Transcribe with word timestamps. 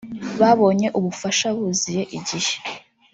babonye 0.39 0.87
ubufasha 0.99 1.47
buziye 1.57 2.03
igihe 2.17 2.55